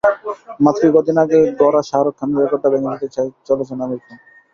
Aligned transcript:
মাত্রই 0.59 0.91
কদিন 0.95 1.17
আগে 1.23 1.39
গড়া 1.59 1.81
শাহরুখ 1.89 2.13
খানের 2.19 2.37
রেকর্ডটাও 2.41 2.71
ভেঙে 2.73 2.91
দিতে 2.93 3.07
চলেছেন 3.47 3.77
আমির 3.85 4.01
খান। 4.05 4.17